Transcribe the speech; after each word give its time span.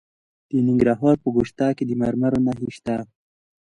د 0.49 0.51
ننګرهار 0.67 1.15
په 1.23 1.29
ګوشته 1.35 1.67
کې 1.77 1.83
د 1.87 1.91
مرمرو 2.01 2.39
نښې 2.45 2.69
شته. 2.77 2.95